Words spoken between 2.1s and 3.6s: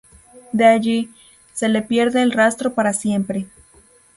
el rastro para siempre.